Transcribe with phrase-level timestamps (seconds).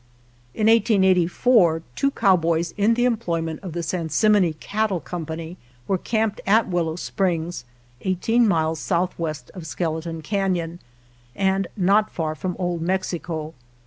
[0.55, 6.67] In 1884 two cowboys in the employment of the Sansimone Cattle Company were camped at
[6.67, 7.65] Willow Springs,
[8.01, 10.79] eighteen miles southwest of Skeleton Canon,
[11.35, 13.53] and not far from Old Mexico.